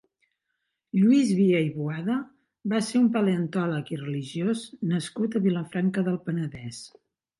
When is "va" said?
2.73-2.81